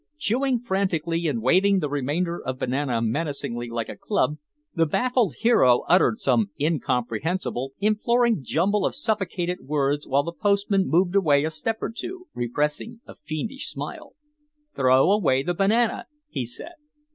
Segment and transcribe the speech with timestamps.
[0.17, 4.39] Chewing frantically and waving the remainder of banana menacingly like a club,
[4.73, 11.13] the baffled hero uttered some incomprehensible, imploring jumble of suffocated words while the postman moved
[11.15, 14.15] away a step or two, repressing a fiendish smile.
[14.75, 16.73] "Throw away the banana," he said.